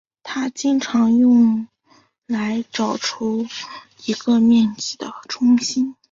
[0.23, 1.67] 它经常用
[2.25, 3.45] 来找出
[4.07, 5.95] 一个面积的中心。